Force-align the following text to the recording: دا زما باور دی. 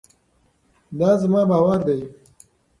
دا 0.99 1.09
زما 1.21 1.41
باور 1.49 1.79
دی. 1.87 1.99